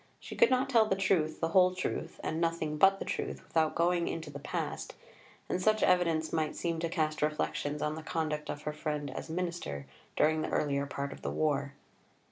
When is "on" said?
7.83-7.93